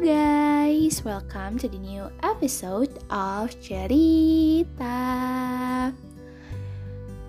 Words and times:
guys, 0.00 1.04
welcome 1.04 1.60
to 1.60 1.68
the 1.68 1.76
new 1.76 2.08
episode 2.24 2.88
of 3.12 3.52
Cerita. 3.60 4.96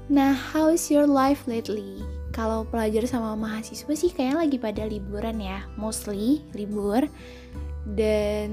Nah, 0.07 0.31
how's 0.31 0.87
your 0.87 1.03
life 1.03 1.51
lately? 1.51 1.99
Kalau 2.31 2.63
pelajar 2.63 3.03
sama 3.11 3.35
mahasiswa 3.35 3.91
sih 3.91 4.15
kayaknya 4.15 4.47
lagi 4.47 4.55
pada 4.55 4.87
liburan 4.87 5.43
ya, 5.43 5.67
mostly 5.75 6.47
libur. 6.55 7.11
Dan 7.91 8.49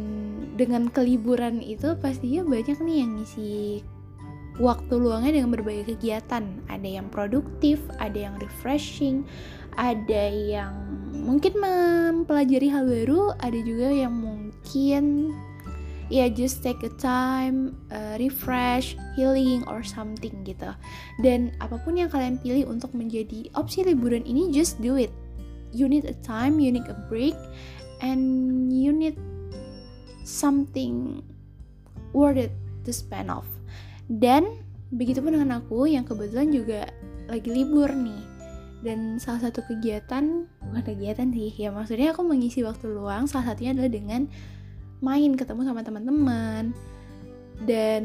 dengan 0.58 0.90
keliburan 0.90 1.62
itu 1.62 1.94
pastinya 2.02 2.42
banyak 2.42 2.74
nih 2.74 2.96
yang 3.06 3.22
ngisi 3.22 3.86
waktu 4.58 4.98
luangnya 4.98 5.38
dengan 5.38 5.54
berbagai 5.54 5.94
kegiatan. 5.94 6.42
Ada 6.66 6.88
yang 6.90 7.06
produktif, 7.06 7.78
ada 8.02 8.18
yang 8.18 8.34
refreshing, 8.42 9.22
ada 9.76 10.24
yang 10.32 10.72
mungkin 11.12 11.60
mempelajari 11.60 12.72
hal 12.72 12.88
baru, 12.88 13.36
ada 13.42 13.58
juga 13.60 13.92
yang 13.92 14.16
mungkin 14.16 15.34
ya 16.08 16.24
yeah, 16.24 16.28
just 16.32 16.64
take 16.64 16.80
a 16.80 16.92
time, 16.96 17.76
uh, 17.92 18.16
refresh, 18.16 18.96
healing 19.12 19.60
or 19.68 19.84
something 19.84 20.32
gitu. 20.40 20.72
Dan 21.20 21.52
apa 21.60 21.76
pun 21.84 22.00
yang 22.00 22.08
kalian 22.08 22.40
pilih 22.40 22.64
untuk 22.64 22.96
menjadi 22.96 23.52
opsi 23.52 23.84
liburan 23.84 24.24
ini, 24.24 24.48
just 24.48 24.80
do 24.80 24.96
it. 24.96 25.12
You 25.68 25.84
need 25.84 26.08
a 26.08 26.16
time, 26.24 26.56
you 26.56 26.72
need 26.72 26.88
a 26.88 26.96
break, 27.12 27.36
and 28.00 28.72
you 28.72 28.88
need 28.88 29.20
something 30.24 31.20
worth 32.16 32.40
it 32.40 32.56
to 32.88 32.90
spend 32.92 33.28
off. 33.28 33.44
Dan 34.08 34.64
begitu 34.88 35.20
pun 35.20 35.36
dengan 35.36 35.60
aku 35.60 35.84
yang 35.84 36.08
kebetulan 36.08 36.48
juga 36.48 36.88
lagi 37.28 37.52
libur 37.52 37.92
nih. 37.92 38.37
Dan 38.78 39.18
salah 39.18 39.50
satu 39.50 39.66
kegiatan, 39.66 40.46
bukan 40.46 40.82
kegiatan 40.86 41.34
sih, 41.34 41.50
ya 41.50 41.74
maksudnya 41.74 42.14
aku 42.14 42.22
mengisi 42.22 42.62
waktu 42.62 42.86
luang 42.86 43.26
salah 43.26 43.50
satunya 43.50 43.74
adalah 43.74 43.90
dengan 43.90 44.30
main 45.02 45.34
ketemu 45.34 45.66
sama 45.66 45.82
teman-teman. 45.82 46.70
Dan 47.58 48.02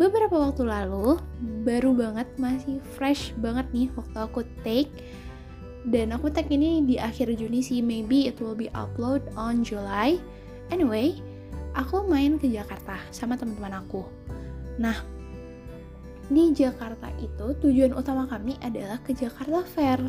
beberapa 0.00 0.40
waktu 0.40 0.64
lalu, 0.64 1.20
baru 1.68 1.92
banget 1.92 2.28
masih 2.40 2.80
fresh 2.96 3.36
banget 3.36 3.68
nih 3.76 3.92
waktu 3.92 4.16
aku 4.16 4.40
take. 4.64 4.88
Dan 5.84 6.16
aku 6.16 6.32
tag 6.32 6.48
ini 6.48 6.80
di 6.88 6.96
akhir 6.96 7.28
Juni 7.36 7.60
sih 7.60 7.84
maybe 7.84 8.24
it 8.24 8.40
will 8.40 8.56
be 8.56 8.72
upload 8.72 9.20
on 9.36 9.60
July. 9.60 10.16
Anyway 10.72 11.20
aku 11.76 12.06
main 12.08 12.40
ke 12.40 12.48
Jakarta 12.48 12.96
sama 13.12 13.36
teman-teman 13.36 13.84
aku. 13.84 14.08
Nah 14.80 14.96
di 16.32 16.56
Jakarta 16.56 17.12
itu 17.20 17.46
tujuan 17.60 17.92
utama 17.92 18.24
kami 18.24 18.56
adalah 18.64 19.00
ke 19.04 19.12
Jakarta 19.12 19.60
Fair. 19.64 20.00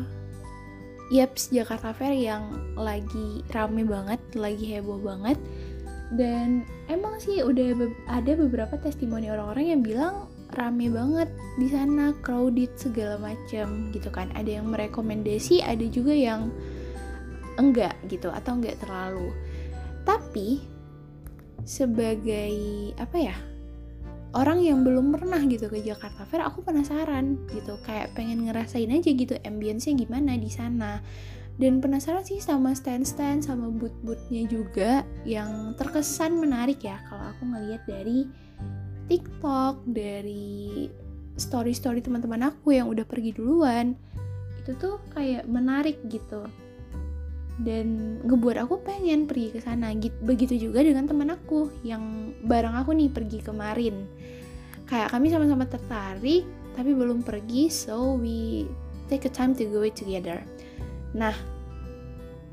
Yaps, 1.12 1.54
Jakarta 1.54 1.94
Fair 1.94 2.16
yang 2.16 2.74
lagi 2.74 3.44
rame 3.54 3.86
banget, 3.86 4.18
lagi 4.34 4.64
heboh 4.64 4.98
banget. 4.98 5.38
Dan 6.14 6.62
emang 6.86 7.18
sih 7.18 7.42
udah 7.42 7.74
be 7.74 7.90
ada 8.06 8.32
beberapa 8.38 8.78
testimoni 8.78 9.30
orang-orang 9.30 9.66
yang 9.74 9.82
bilang 9.82 10.14
rame 10.54 10.86
banget 10.90 11.30
di 11.58 11.66
sana, 11.70 12.14
crowded 12.22 12.70
segala 12.78 13.18
macam 13.18 13.90
gitu 13.90 14.08
kan. 14.10 14.30
Ada 14.34 14.62
yang 14.62 14.70
merekomendasi, 14.70 15.62
ada 15.62 15.82
juga 15.90 16.14
yang 16.14 16.50
enggak 17.58 17.94
gitu 18.06 18.30
atau 18.30 18.58
enggak 18.58 18.78
terlalu. 18.82 19.34
Tapi 20.06 20.62
sebagai 21.66 22.54
apa 22.94 23.16
ya? 23.18 23.36
Orang 24.34 24.58
yang 24.64 24.82
belum 24.82 25.14
pernah 25.14 25.38
gitu 25.46 25.70
ke 25.70 25.84
Jakarta 25.84 26.26
Fair 26.26 26.42
aku 26.42 26.64
penasaran 26.66 27.38
gitu. 27.52 27.78
Kayak 27.86 28.16
pengen 28.18 28.48
ngerasain 28.48 28.90
aja 28.90 29.10
gitu 29.12 29.34
ambience-nya 29.46 29.94
gimana 29.94 30.34
di 30.34 30.50
sana. 30.50 31.04
Dan 31.56 31.80
penasaran 31.80 32.20
sih 32.20 32.42
sama 32.42 32.76
stand-stand 32.76 33.46
sama 33.46 33.72
booth-boothnya 33.72 34.44
juga 34.44 35.06
yang 35.24 35.72
terkesan 35.78 36.36
menarik 36.36 36.84
ya 36.84 37.00
kalau 37.08 37.32
aku 37.32 37.42
ngelihat 37.48 37.82
dari 37.88 38.28
TikTok 39.08 39.86
dari 39.88 40.90
story-story 41.40 42.04
teman-teman 42.04 42.52
aku 42.52 42.76
yang 42.76 42.92
udah 42.92 43.08
pergi 43.08 43.32
duluan. 43.32 43.96
Itu 44.60 44.76
tuh 44.76 45.00
kayak 45.16 45.48
menarik 45.48 45.96
gitu 46.12 46.44
dan 47.56 48.18
ngebuat 48.20 48.68
aku 48.68 48.84
pengen 48.84 49.24
pergi 49.24 49.56
ke 49.56 49.60
sana 49.64 49.96
begitu 50.20 50.68
juga 50.68 50.84
dengan 50.84 51.08
teman 51.08 51.32
aku 51.32 51.72
yang 51.80 52.36
bareng 52.44 52.76
aku 52.76 52.92
nih 52.92 53.08
pergi 53.08 53.40
kemarin. 53.40 54.04
Kayak 54.84 55.16
kami 55.16 55.32
sama-sama 55.32 55.64
tertarik 55.64 56.44
tapi 56.76 56.92
belum 56.92 57.24
pergi 57.24 57.72
so 57.72 58.20
we 58.20 58.68
take 59.08 59.24
a 59.24 59.32
time 59.32 59.56
to 59.56 59.64
go 59.72 59.80
together. 59.88 60.44
Nah 61.16 61.32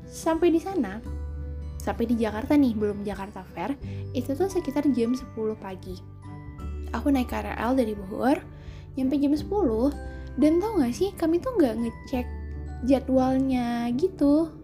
sampai 0.08 0.48
di 0.48 0.60
sana 0.62 1.04
sampai 1.76 2.08
di 2.08 2.16
Jakarta 2.16 2.56
nih 2.56 2.72
belum 2.72 3.04
Jakarta 3.04 3.44
Fair 3.52 3.76
itu 4.16 4.32
tuh 4.32 4.48
sekitar 4.48 4.88
jam 4.96 5.12
10 5.12 5.36
pagi. 5.60 6.00
Aku 6.96 7.12
naik 7.12 7.28
KRL 7.28 7.76
dari 7.76 7.92
Bogor 7.92 8.40
nyampe 8.96 9.20
jam 9.20 9.36
10 9.36 9.52
dan 10.40 10.58
tau 10.64 10.80
gak 10.80 10.94
sih 10.96 11.12
kami 11.14 11.38
tuh 11.38 11.52
nggak 11.60 11.76
ngecek 11.76 12.26
jadwalnya 12.88 13.90
gitu 13.94 14.63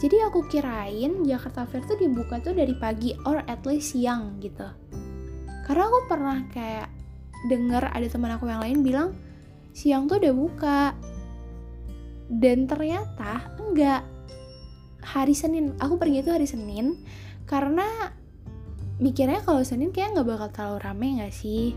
jadi 0.00 0.32
aku 0.32 0.48
kirain 0.48 1.28
Jakarta 1.28 1.68
Fair 1.68 1.84
tuh 1.84 2.00
dibuka 2.00 2.40
tuh 2.40 2.56
dari 2.56 2.72
pagi 2.72 3.12
or 3.28 3.44
at 3.44 3.60
least 3.68 3.92
siang 3.92 4.40
gitu. 4.40 4.64
Karena 5.68 5.92
aku 5.92 5.98
pernah 6.08 6.40
kayak 6.48 6.88
denger 7.52 7.84
ada 7.92 8.06
teman 8.08 8.32
aku 8.32 8.48
yang 8.48 8.64
lain 8.64 8.80
bilang 8.80 9.08
siang 9.76 10.08
tuh 10.08 10.16
udah 10.16 10.32
buka. 10.32 10.82
Dan 12.32 12.64
ternyata 12.64 13.52
enggak. 13.60 14.02
Hari 15.00 15.32
Senin, 15.32 15.76
aku 15.80 15.96
pergi 15.96 16.20
itu 16.24 16.32
hari 16.32 16.44
Senin 16.44 16.96
karena 17.48 18.12
mikirnya 19.00 19.40
kalau 19.40 19.64
Senin 19.64 19.92
kayak 19.96 20.12
nggak 20.12 20.28
bakal 20.28 20.48
terlalu 20.52 20.78
rame 20.84 21.08
nggak 21.18 21.32
sih 21.32 21.72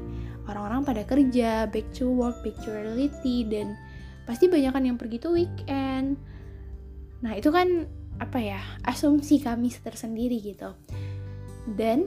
orang-orang 0.52 0.84
pada 0.84 1.02
kerja 1.08 1.72
back 1.72 1.88
to 1.96 2.12
work 2.12 2.36
back 2.44 2.56
to 2.60 2.70
reality 2.70 3.48
dan 3.48 3.80
pasti 4.28 4.52
banyak 4.52 4.76
kan 4.76 4.84
yang 4.84 5.00
pergi 5.00 5.24
tuh 5.24 5.40
weekend 5.40 6.20
nah 7.24 7.32
itu 7.32 7.48
kan 7.48 7.88
apa 8.22 8.38
ya 8.42 8.62
asumsi 8.86 9.42
kami 9.42 9.72
tersendiri 9.72 10.38
gitu. 10.42 10.74
Dan 11.66 12.06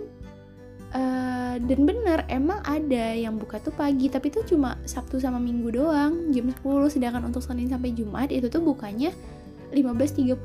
uh, 0.92 1.56
dan 1.56 1.80
bener 1.88 2.24
emang 2.28 2.60
ada 2.62 3.16
yang 3.16 3.40
buka 3.40 3.58
tuh 3.58 3.72
pagi 3.72 4.12
tapi 4.12 4.28
itu 4.30 4.44
cuma 4.54 4.76
Sabtu 4.84 5.18
sama 5.18 5.40
Minggu 5.40 5.72
doang 5.72 6.30
jam 6.30 6.46
10 6.46 6.60
sedangkan 6.92 7.26
untuk 7.26 7.42
Senin 7.42 7.72
sampai 7.72 7.96
Jumat 7.96 8.28
itu 8.30 8.46
tuh 8.52 8.62
bukanya 8.62 9.10
15.30 9.74 10.38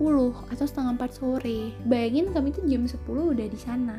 atau 0.49 0.65
setengah 0.65 0.91
4 0.97 1.13
sore. 1.13 1.71
Bayangin 1.85 2.33
kami 2.33 2.49
tuh 2.51 2.65
jam 2.65 2.83
10 2.83 2.97
udah 3.05 3.47
di 3.47 3.59
sana. 3.59 3.97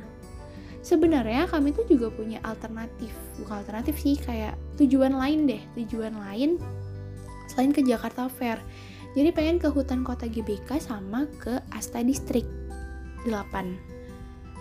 Sebenarnya 0.82 1.46
kami 1.46 1.70
tuh 1.70 1.86
juga 1.86 2.10
punya 2.10 2.42
alternatif. 2.42 3.14
Bukan 3.38 3.62
alternatif 3.62 4.02
sih 4.02 4.18
kayak 4.18 4.58
tujuan 4.82 5.14
lain 5.14 5.46
deh. 5.46 5.62
Tujuan 5.78 6.18
lain 6.18 6.58
selain 7.46 7.70
ke 7.70 7.86
Jakarta 7.86 8.26
Fair 8.26 8.58
jadi 9.12 9.30
pengen 9.32 9.60
ke 9.60 9.68
hutan 9.68 10.04
kota 10.04 10.28
GBK 10.28 10.80
sama 10.80 11.28
ke 11.40 11.60
Asta 11.72 12.00
Distrik 12.00 12.46
8 13.28 13.92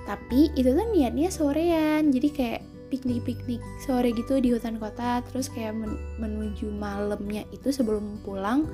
tapi 0.07 0.49
itu 0.57 0.69
tuh 0.73 0.87
niatnya 0.91 1.29
sorean 1.29 2.09
jadi 2.11 2.29
kayak 2.31 2.61
piknik-piknik 2.91 3.63
sore 3.87 4.11
gitu 4.11 4.43
di 4.43 4.51
hutan 4.51 4.75
kota 4.75 5.23
terus 5.31 5.47
kayak 5.47 5.71
men 5.71 5.95
menuju 6.19 6.67
malamnya 6.67 7.47
itu 7.55 7.71
sebelum 7.71 8.19
pulang 8.25 8.67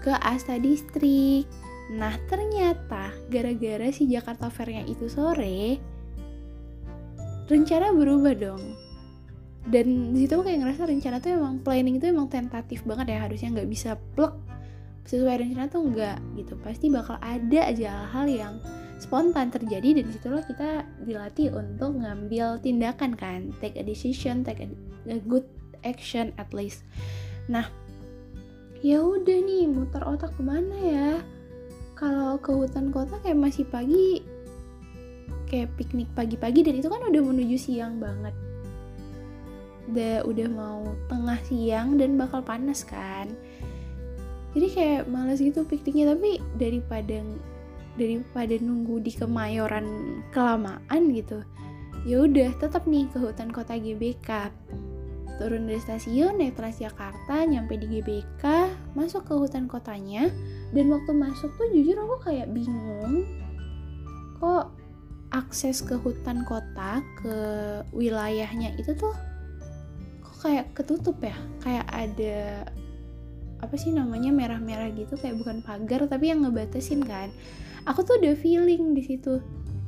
ke 0.00 0.14
Asta 0.22 0.56
Distrik 0.60 1.50
nah 1.90 2.14
ternyata 2.30 3.10
gara-gara 3.26 3.90
si 3.90 4.06
Jakarta 4.06 4.46
Fairnya 4.46 4.86
itu 4.86 5.10
sore 5.10 5.82
rencana 7.50 7.90
berubah 7.90 8.34
dong. 8.38 8.62
Dan 9.66 10.16
di 10.16 10.24
situ 10.24 10.40
kayak 10.40 10.64
ngerasa 10.64 10.88
rencana 10.88 11.20
tuh 11.20 11.36
emang 11.36 11.60
planning 11.60 12.00
itu 12.00 12.08
emang 12.08 12.32
tentatif 12.32 12.80
banget 12.86 13.12
ya 13.12 13.28
harusnya 13.28 13.52
nggak 13.52 13.68
bisa 13.68 13.98
plek 14.16 14.32
sesuai 15.08 15.42
rencana 15.42 15.66
tuh 15.70 15.82
enggak 15.84 16.18
gitu. 16.36 16.54
Pasti 16.60 16.92
bakal 16.92 17.16
ada 17.22 17.60
aja 17.66 18.08
hal-hal 18.10 18.26
yang 18.28 18.54
spontan 19.00 19.48
terjadi 19.48 20.00
dan 20.00 20.04
di 20.06 20.12
situlah 20.12 20.44
kita 20.44 20.84
dilatih 21.08 21.56
untuk 21.56 21.96
ngambil 21.96 22.60
tindakan 22.60 23.16
kan. 23.16 23.48
Take 23.64 23.80
a 23.80 23.84
decision 23.84 24.44
take 24.44 24.60
a, 24.60 24.68
good 25.24 25.48
action 25.82 26.36
at 26.36 26.52
least. 26.52 26.84
Nah 27.48 27.66
ya 28.84 29.00
udah 29.00 29.38
nih 29.40 29.68
muter 29.68 30.04
otak 30.04 30.36
ke 30.36 30.42
mana 30.44 30.76
ya? 30.76 31.10
Kalau 31.96 32.40
ke 32.40 32.52
hutan 32.52 32.92
kota 32.92 33.16
kayak 33.20 33.40
masih 33.40 33.64
pagi 33.68 34.24
kayak 35.50 35.74
piknik 35.74 36.06
pagi-pagi 36.14 36.62
dan 36.62 36.78
itu 36.78 36.86
kan 36.86 37.02
udah 37.02 37.22
menuju 37.24 37.56
siang 37.56 37.98
banget. 37.98 38.32
Udah 39.90 40.22
udah 40.22 40.48
mau 40.48 40.86
tengah 41.10 41.40
siang 41.48 41.98
dan 41.98 42.14
bakal 42.14 42.44
panas 42.44 42.86
kan 42.86 43.32
jadi 44.56 44.66
kayak 44.70 45.02
males 45.10 45.38
gitu 45.38 45.62
pikniknya. 45.62 46.16
Tapi 46.16 46.42
daripada 46.58 47.22
daripada 47.98 48.54
nunggu 48.58 49.02
di 49.02 49.12
Kemayoran 49.12 49.86
kelamaan 50.30 51.10
gitu 51.12 51.42
ya 52.08 52.24
udah 52.24 52.56
tetap 52.56 52.88
nih 52.88 53.08
ke 53.12 53.18
hutan 53.20 53.52
kota 53.52 53.76
GBK. 53.76 54.52
Turun 55.40 55.64
dari 55.64 55.80
stasiun 55.80 56.36
naik 56.36 56.56
Transjakarta 56.56 57.48
nyampe 57.48 57.80
di 57.80 57.88
GBK 57.88 58.44
masuk 58.92 59.24
ke 59.24 59.34
hutan 59.36 59.64
kotanya. 59.64 60.28
Dan 60.70 60.92
waktu 60.92 61.12
masuk 61.16 61.50
tuh 61.56 61.68
jujur 61.72 61.96
aku 61.96 62.30
kayak 62.30 62.52
bingung 62.52 63.24
kok 64.40 64.72
akses 65.32 65.84
ke 65.84 65.96
hutan 66.00 66.42
kota 66.48 67.04
ke 67.20 67.36
wilayahnya 67.92 68.72
itu 68.80 68.92
tuh 68.96 69.12
kok 70.20 70.36
kayak 70.44 70.72
ketutup 70.76 71.16
ya? 71.24 71.36
Kayak 71.64 71.86
ada 71.88 72.38
apa 73.60 73.74
sih 73.76 73.92
namanya 73.92 74.32
merah-merah 74.32 74.92
gitu 74.96 75.16
kayak 75.20 75.36
bukan 75.40 75.60
pagar 75.60 76.04
tapi 76.08 76.32
yang 76.32 76.44
ngebatasin 76.44 77.04
kan. 77.04 77.28
Aku 77.88 78.04
tuh 78.04 78.20
udah 78.20 78.36
feeling 78.36 78.92
di 78.92 79.02
situ 79.04 79.40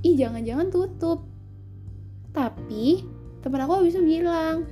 ih 0.04 0.14
jangan-jangan 0.16 0.68
tutup. 0.68 1.24
Tapi 2.32 3.04
temen 3.44 3.60
aku 3.64 3.84
bisa 3.84 4.00
bilang 4.00 4.64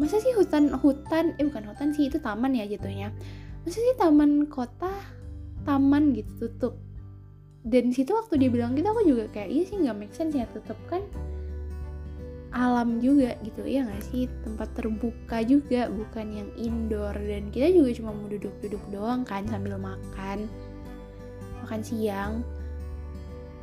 masa 0.00 0.16
sih 0.16 0.32
hutan 0.32 0.72
hutan 0.80 1.36
eh 1.36 1.44
bukan 1.44 1.68
hutan 1.68 1.92
sih 1.92 2.08
itu 2.08 2.20
taman 2.20 2.56
ya 2.56 2.64
jatuhnya. 2.68 3.12
Masa 3.64 3.78
sih 3.80 3.94
taman 4.00 4.48
kota 4.48 4.92
taman 5.68 6.16
gitu 6.16 6.48
tutup? 6.48 6.74
Dan 7.60 7.92
situ 7.92 8.16
waktu 8.16 8.40
dia 8.40 8.48
bilang 8.48 8.72
gitu 8.72 8.88
aku 8.88 9.04
juga 9.04 9.28
kayak 9.28 9.52
iya 9.52 9.62
sih 9.68 9.76
nggak 9.76 9.96
make 9.96 10.14
sense 10.16 10.32
ya 10.32 10.48
tutup 10.48 10.80
kan 10.88 11.04
alam 12.50 12.98
juga 12.98 13.38
gitu 13.46 13.62
ya 13.62 13.86
nggak 13.86 14.04
sih? 14.10 14.26
Tempat 14.42 14.74
terbuka 14.74 15.42
juga 15.46 15.86
bukan 15.90 16.26
yang 16.34 16.50
indoor. 16.58 17.14
Dan 17.14 17.54
kita 17.54 17.70
juga 17.70 17.90
cuma 17.94 18.10
mau 18.10 18.26
duduk-duduk 18.26 18.82
doang 18.90 19.22
kan 19.22 19.46
sambil 19.46 19.78
makan 19.78 20.50
makan 21.62 21.80
siang. 21.86 22.42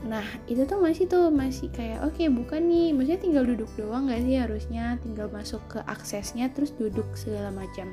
Nah 0.08 0.24
itu 0.46 0.64
tuh 0.64 0.78
masih 0.78 1.10
tuh 1.10 1.28
masih 1.34 1.68
kayak 1.74 2.06
oke 2.06 2.16
okay, 2.16 2.32
bukan 2.32 2.64
nih. 2.70 2.96
Maksudnya 2.96 3.20
tinggal 3.20 3.44
duduk 3.44 3.70
doang 3.76 4.08
nggak 4.08 4.24
sih 4.24 4.36
harusnya? 4.40 4.96
Tinggal 5.04 5.28
masuk 5.34 5.62
ke 5.68 5.80
aksesnya 5.84 6.48
terus 6.56 6.72
duduk 6.78 7.08
segala 7.20 7.52
macam. 7.52 7.92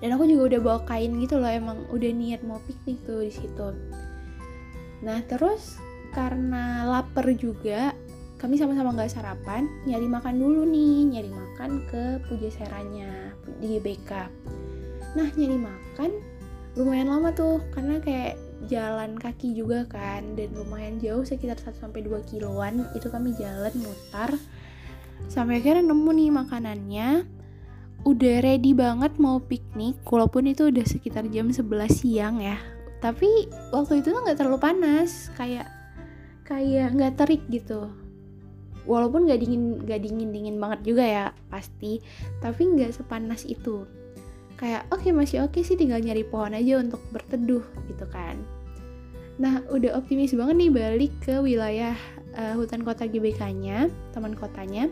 Dan 0.00 0.12
aku 0.12 0.28
juga 0.28 0.56
udah 0.56 0.60
bawa 0.60 0.80
kain 0.84 1.16
gitu 1.20 1.40
loh 1.40 1.48
emang 1.48 1.84
udah 1.88 2.10
niat 2.12 2.44
mau 2.44 2.60
piknik 2.64 3.00
tuh 3.04 3.24
di 3.24 3.32
situ. 3.32 3.68
Nah 5.04 5.20
terus 5.28 5.76
karena 6.16 6.88
lapar 6.88 7.28
juga 7.36 7.92
kami 8.36 8.60
sama-sama 8.60 8.92
nggak 8.92 9.12
sarapan 9.12 9.64
nyari 9.88 10.08
makan 10.08 10.36
dulu 10.36 10.68
nih 10.68 11.16
nyari 11.16 11.30
makan 11.32 11.70
ke 11.88 12.20
Pujaseranya 12.28 13.32
di 13.60 13.76
GBK 13.76 14.10
nah 15.16 15.28
nyari 15.32 15.56
makan 15.56 16.10
lumayan 16.76 17.08
lama 17.08 17.32
tuh 17.32 17.64
karena 17.72 17.96
kayak 18.04 18.36
jalan 18.68 19.20
kaki 19.20 19.52
juga 19.52 19.84
kan 19.84 20.36
dan 20.36 20.52
lumayan 20.56 20.96
jauh 20.96 21.24
sekitar 21.24 21.60
1 21.60 21.76
sampai 21.76 22.04
2 22.04 22.24
kiloan 22.28 22.88
itu 22.96 23.12
kami 23.12 23.36
jalan 23.36 23.72
mutar. 23.80 24.32
Sampai 25.28 25.60
akhirnya 25.60 25.92
nemu 25.92 26.10
nih 26.12 26.30
makanannya 26.32 27.08
udah 28.06 28.36
ready 28.44 28.72
banget 28.72 29.16
mau 29.20 29.42
piknik 29.42 29.98
walaupun 30.06 30.52
itu 30.52 30.68
udah 30.68 30.84
sekitar 30.84 31.28
jam 31.28 31.52
11 31.52 31.64
siang 31.92 32.40
ya. 32.40 32.56
Tapi 33.00 33.48
waktu 33.72 34.00
itu 34.00 34.12
tuh 34.12 34.20
nggak 34.24 34.40
terlalu 34.40 34.60
panas 34.60 35.28
kayak 35.36 35.68
kayak 36.48 36.94
nggak 36.96 37.14
terik 37.18 37.42
gitu 37.50 37.90
walaupun 38.86 39.26
gak 39.26 39.42
dingin 39.42 39.82
gak 39.84 40.00
dingin 40.00 40.30
dingin 40.30 40.56
banget 40.56 40.80
juga 40.86 41.04
ya 41.04 41.26
pasti. 41.50 42.00
Tapi 42.40 42.62
nggak 42.62 42.94
sepanas 42.96 43.44
itu. 43.44 43.84
Kayak 44.56 44.88
oke 44.88 45.04
okay, 45.04 45.12
masih 45.12 45.44
oke 45.44 45.60
okay 45.60 45.62
sih 45.66 45.76
tinggal 45.76 46.00
nyari 46.00 46.24
pohon 46.24 46.56
aja 46.56 46.80
untuk 46.80 47.02
berteduh 47.12 47.62
gitu 47.92 48.06
kan. 48.08 48.40
Nah 49.36 49.60
udah 49.68 50.00
optimis 50.00 50.32
banget 50.32 50.56
nih 50.56 50.72
balik 50.72 51.12
ke 51.20 51.36
wilayah 51.36 51.92
uh, 52.32 52.54
hutan 52.56 52.80
kota 52.80 53.04
GBK-nya 53.04 53.92
taman 54.16 54.32
kotanya. 54.32 54.88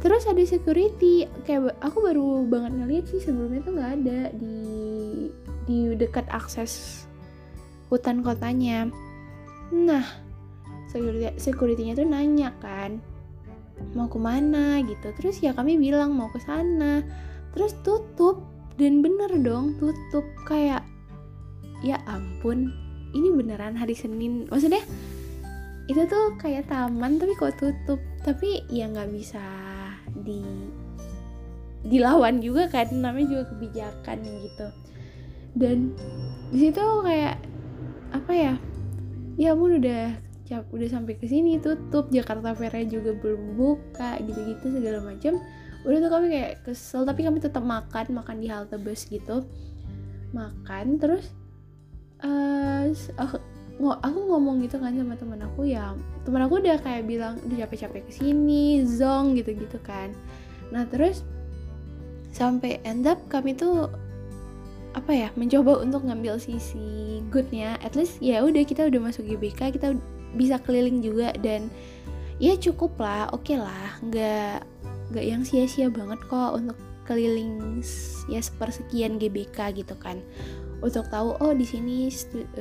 Terus 0.00 0.24
ada 0.24 0.40
security. 0.48 1.28
Kayak 1.44 1.76
aku 1.84 2.00
baru 2.00 2.48
banget 2.48 2.72
ngeliat 2.80 3.04
sih 3.12 3.20
sebelumnya 3.20 3.60
tuh 3.60 3.76
nggak 3.76 3.92
ada 4.00 4.20
di 4.32 4.56
di 5.68 5.92
dekat 6.00 6.24
akses 6.32 7.04
hutan 7.92 8.24
kotanya. 8.24 8.88
Nah 9.68 10.29
security 10.90 11.30
securitynya 11.38 11.94
tuh 11.94 12.06
nanya 12.06 12.50
kan 12.58 12.98
mau 13.96 14.06
ke 14.10 14.18
mana 14.20 14.82
gitu. 14.84 15.14
Terus 15.16 15.40
ya 15.40 15.56
kami 15.56 15.80
bilang 15.80 16.12
mau 16.14 16.28
ke 16.28 16.40
sana. 16.42 17.00
Terus 17.56 17.74
tutup 17.82 18.44
dan 18.76 19.00
bener 19.00 19.30
dong 19.40 19.78
tutup. 19.80 20.26
Kayak 20.44 20.84
ya 21.80 21.96
ampun 22.06 22.70
ini 23.16 23.28
beneran 23.34 23.74
hari 23.74 23.96
Senin. 23.96 24.46
Maksudnya 24.50 24.82
itu 25.90 26.06
tuh 26.06 26.38
kayak 26.38 26.70
taman 26.70 27.18
tapi 27.18 27.34
kok 27.34 27.56
tutup? 27.58 27.98
Tapi 28.22 28.68
ya 28.70 28.86
nggak 28.90 29.10
bisa 29.10 29.42
di 30.22 30.44
dilawan 31.80 32.44
juga 32.44 32.68
kan 32.68 32.92
namanya 32.92 33.40
juga 33.40 33.44
kebijakan 33.56 34.18
gitu. 34.20 34.66
Dan 35.56 35.96
di 36.54 36.68
situ 36.68 36.84
kayak 37.02 37.40
apa 38.10 38.32
ya 38.34 38.54
ya 39.38 39.54
ampun 39.54 39.78
udah 39.78 40.29
cap 40.50 40.66
udah 40.74 40.88
sampai 40.90 41.14
ke 41.14 41.30
sini 41.30 41.62
tutup. 41.62 42.10
Jakarta 42.10 42.50
Fair 42.58 42.74
juga 42.90 43.14
belum 43.14 43.54
buka 43.54 44.18
gitu-gitu 44.26 44.74
segala 44.74 44.98
macam 44.98 45.38
udah 45.80 45.96
tuh 45.96 46.10
kami 46.12 46.26
kayak 46.28 46.52
kesel 46.60 47.08
tapi 47.08 47.24
kami 47.24 47.40
tetap 47.40 47.64
makan 47.64 48.12
makan 48.12 48.36
di 48.42 48.50
halte 48.50 48.76
bus 48.76 49.06
gitu. 49.06 49.46
Makan 50.34 51.00
terus 51.00 51.32
uh, 52.20 52.84
aku, 53.16 53.38
aku 53.80 54.18
ngomong 54.28 54.60
gitu 54.60 54.76
kan 54.76 54.92
sama 54.92 55.16
temen 55.16 55.40
aku 55.40 55.64
ya 55.64 55.96
temen 56.28 56.44
aku 56.44 56.60
udah 56.60 56.76
kayak 56.84 57.08
bilang 57.08 57.40
udah 57.48 57.64
capek-capek 57.64 58.04
ke 58.04 58.12
sini 58.12 58.84
zong 58.84 59.38
gitu-gitu 59.38 59.80
kan. 59.80 60.12
Nah 60.68 60.84
terus 60.84 61.24
sampai 62.30 62.82
end 62.84 63.08
up 63.08 63.18
kami 63.32 63.56
tuh 63.56 63.88
apa 64.90 65.14
ya 65.14 65.28
mencoba 65.38 65.80
untuk 65.80 66.04
ngambil 66.04 66.36
sisi 66.36 67.22
goodnya. 67.32 67.80
At 67.80 67.96
least 67.96 68.20
ya 68.20 68.44
udah 68.44 68.62
kita 68.68 68.84
udah 68.90 69.00
masuk 69.00 69.24
GBK 69.24 69.80
kita 69.80 69.96
bisa 70.34 70.60
keliling 70.62 71.02
juga 71.02 71.34
dan 71.38 71.70
ya 72.40 72.56
cukup 72.56 72.96
lah 72.98 73.30
oke 73.30 73.44
okay 73.46 73.56
lah. 73.58 73.98
Nggak 74.04 74.66
nggak 75.10 75.24
yang 75.26 75.42
sia-sia 75.42 75.90
banget 75.90 76.22
kok 76.30 76.54
untuk 76.54 76.78
keliling 77.08 77.82
ya 78.30 78.38
sepersekian 78.38 79.18
GBK 79.18 79.74
gitu 79.74 79.98
kan. 79.98 80.22
Untuk 80.80 81.12
tahu 81.12 81.36
oh 81.44 81.52
di 81.52 81.66
sini 81.68 82.08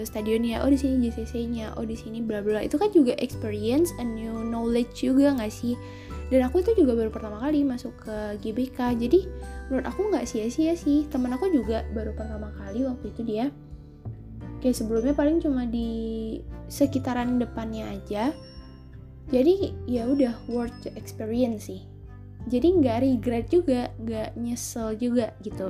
stadionnya 0.03 0.59
oh 0.65 0.67
di 0.67 0.75
sini 0.75 1.07
JCC-nya 1.07 1.79
oh 1.79 1.85
di 1.87 1.95
sini 1.95 2.19
bla 2.19 2.43
bla. 2.43 2.65
Itu 2.65 2.75
kan 2.75 2.91
juga 2.91 3.15
experience 3.21 3.93
and 4.01 4.17
new 4.17 4.43
knowledge 4.43 5.05
juga 5.05 5.37
nggak 5.37 5.53
sih? 5.53 5.77
Dan 6.29 6.45
aku 6.45 6.61
itu 6.61 6.75
juga 6.77 6.93
baru 6.93 7.09
pertama 7.09 7.41
kali 7.41 7.65
masuk 7.65 7.93
ke 8.05 8.37
GBK 8.43 9.01
jadi 9.01 9.25
menurut 9.69 9.85
aku 9.87 10.09
nggak 10.11 10.25
sia-sia 10.27 10.75
sih. 10.75 11.07
Temen 11.07 11.31
aku 11.31 11.47
juga 11.53 11.85
baru 11.93 12.11
pertama 12.11 12.51
kali 12.59 12.83
waktu 12.83 13.13
itu 13.13 13.21
dia 13.23 13.45
kayak 14.59 14.75
sebelumnya 14.75 15.15
paling 15.15 15.39
cuma 15.39 15.65
di 15.65 16.39
sekitaran 16.67 17.39
depannya 17.39 17.89
aja. 17.89 18.31
Jadi 19.29 19.73
ya 19.85 20.09
udah 20.09 20.33
worth 20.49 20.73
the 20.85 20.91
experience 20.97 21.69
sih. 21.69 21.85
Jadi 22.49 22.81
nggak 22.81 23.03
regret 23.03 23.45
juga 23.51 23.93
nggak 23.99 24.39
nyesel 24.39 24.95
juga 24.95 25.35
gitu. 25.43 25.69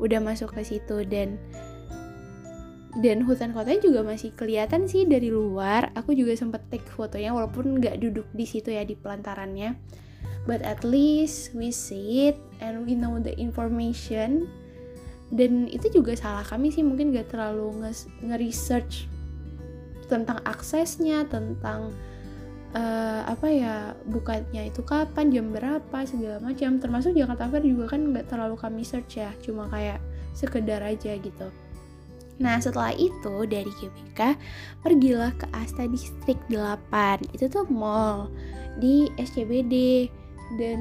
Udah 0.00 0.18
masuk 0.18 0.56
ke 0.56 0.64
situ 0.64 1.04
dan 1.06 1.38
dan 2.98 3.22
hutan 3.22 3.54
kotanya 3.54 3.78
juga 3.86 4.00
masih 4.02 4.34
kelihatan 4.34 4.90
sih 4.90 5.06
dari 5.06 5.30
luar. 5.30 5.94
Aku 5.94 6.10
juga 6.10 6.34
sempet 6.34 6.66
take 6.74 6.90
fotonya 6.90 7.30
walaupun 7.30 7.78
nggak 7.78 8.02
duduk 8.02 8.26
di 8.34 8.42
situ 8.42 8.74
ya 8.74 8.82
di 8.82 8.98
pelantarannya. 8.98 9.78
But 10.48 10.66
at 10.66 10.82
least 10.82 11.54
we 11.54 11.70
see 11.70 12.32
it 12.32 12.36
and 12.58 12.82
we 12.82 12.98
know 12.98 13.22
the 13.22 13.36
information 13.38 14.50
dan 15.30 15.70
itu 15.70 15.86
juga 15.94 16.18
salah 16.18 16.42
kami 16.42 16.74
sih 16.74 16.82
mungkin 16.82 17.14
gak 17.14 17.30
terlalu 17.30 17.94
nge-research 18.26 19.06
tentang 20.10 20.42
aksesnya 20.42 21.22
tentang 21.30 21.94
uh, 22.74 23.22
apa 23.30 23.46
ya 23.46 23.94
bukanya 24.10 24.66
itu 24.66 24.82
kapan 24.82 25.30
jam 25.30 25.54
berapa 25.54 25.98
segala 26.02 26.42
macam. 26.42 26.82
Termasuk 26.82 27.14
Jakarta 27.14 27.46
Fair 27.46 27.62
juga 27.62 27.94
kan 27.94 28.10
nggak 28.10 28.26
terlalu 28.26 28.58
kami 28.58 28.82
search 28.82 29.22
ya 29.22 29.30
cuma 29.38 29.70
kayak 29.70 30.02
sekedar 30.34 30.82
aja 30.82 31.14
gitu. 31.14 31.46
Nah 32.40 32.56
setelah 32.58 32.90
itu 32.96 33.46
dari 33.46 33.68
GBK 33.68 34.34
pergilah 34.80 35.30
ke 35.36 35.44
Asta 35.52 35.84
Distrik 35.84 36.40
8 36.48 37.36
Itu 37.36 37.52
tuh 37.52 37.68
mall 37.68 38.32
di 38.80 39.12
SCBD 39.20 40.08
Dan 40.56 40.80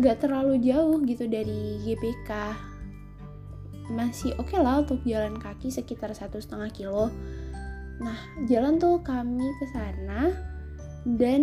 gak 0.00 0.24
terlalu 0.24 0.56
jauh 0.64 1.04
gitu 1.04 1.28
dari 1.28 1.76
GBK 1.84 2.32
masih 3.92 4.32
oke 4.40 4.50
okay 4.50 4.58
lah 4.58 4.82
untuk 4.82 5.04
jalan 5.04 5.36
kaki 5.36 5.68
sekitar 5.68 6.10
satu 6.16 6.40
setengah 6.40 6.70
kilo. 6.72 7.12
Nah 8.00 8.18
jalan 8.48 8.80
tuh 8.80 9.04
kami 9.04 9.44
ke 9.60 9.66
sana 9.70 10.32
dan 11.04 11.42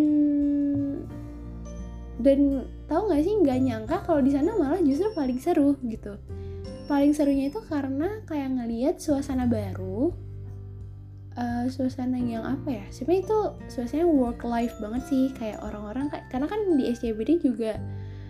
dan 2.19 2.67
tahu 2.89 3.01
nggak 3.07 3.23
sih 3.23 3.33
nggak 3.39 3.59
nyangka 3.63 3.97
kalau 4.03 4.19
di 4.19 4.33
sana 4.33 4.51
malah 4.57 4.81
justru 4.81 5.13
paling 5.13 5.39
seru 5.39 5.77
gitu. 5.85 6.17
Paling 6.89 7.13
serunya 7.13 7.53
itu 7.53 7.61
karena 7.69 8.25
kayak 8.25 8.49
ngelihat 8.57 8.95
suasana 8.97 9.45
baru 9.45 10.09
uh, 11.39 11.65
suasana 11.71 12.19
yang 12.19 12.43
apa 12.43 12.81
ya 12.81 12.85
sebenarnya 12.91 13.23
itu 13.25 13.39
suasana 13.71 14.05
work 14.05 14.43
life 14.43 14.75
banget 14.83 15.03
sih 15.07 15.25
kayak 15.37 15.63
orang-orang 15.63 16.11
karena 16.27 16.47
kan 16.49 16.59
di 16.75 16.91
SCBD 16.91 17.39
juga 17.39 17.79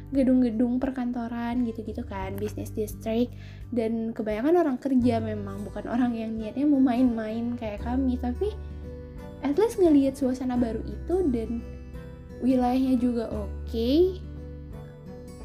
gedung-gedung 0.09 0.81
perkantoran 0.81 1.65
gitu-gitu 1.65 2.01
kan 2.05 2.35
bisnis 2.35 2.73
district. 2.73 3.33
Dan 3.69 4.11
kebanyakan 4.13 4.55
orang 4.59 4.77
kerja 4.81 5.21
memang 5.21 5.61
bukan 5.61 5.85
orang 5.85 6.17
yang 6.17 6.33
niatnya 6.33 6.65
mau 6.65 6.81
main-main 6.81 7.53
kayak 7.57 7.85
kami. 7.85 8.17
Tapi 8.17 8.53
at 9.45 9.55
least 9.55 9.79
ngelihat 9.79 10.17
suasana 10.17 10.59
baru 10.59 10.81
itu 10.83 11.15
dan 11.31 11.61
wilayahnya 12.43 12.95
juga 12.99 13.29
oke. 13.31 13.49
Okay. 13.67 14.19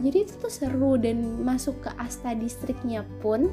jadi 0.03 0.27
itu 0.27 0.35
tuh 0.43 0.51
seru 0.51 0.99
dan 0.99 1.23
masuk 1.47 1.79
ke 1.87 1.91
Asta 2.03 2.35
distriknya 2.35 3.07
pun 3.23 3.47